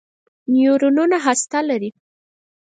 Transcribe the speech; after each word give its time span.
نیورونونه 0.53 1.17
هسته 1.25 1.59
لري. 1.67 1.89